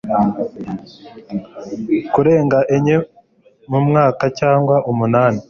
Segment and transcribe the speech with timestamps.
[2.13, 2.95] kurenga enye
[3.69, 5.39] mu mwaka cyangwa umunani